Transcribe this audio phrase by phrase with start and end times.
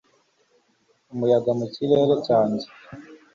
[1.13, 2.65] umuyaga mu kirere cyanjye